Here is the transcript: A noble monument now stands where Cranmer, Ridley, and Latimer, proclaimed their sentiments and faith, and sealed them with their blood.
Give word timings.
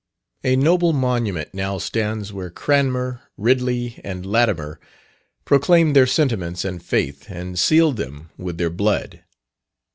A 0.43 0.55
noble 0.55 0.93
monument 0.93 1.53
now 1.53 1.77
stands 1.77 2.33
where 2.33 2.49
Cranmer, 2.49 3.21
Ridley, 3.37 4.01
and 4.03 4.25
Latimer, 4.25 4.79
proclaimed 5.45 5.95
their 5.95 6.07
sentiments 6.07 6.65
and 6.65 6.81
faith, 6.81 7.29
and 7.29 7.59
sealed 7.59 7.97
them 7.97 8.31
with 8.35 8.57
their 8.57 8.71
blood. 8.71 9.23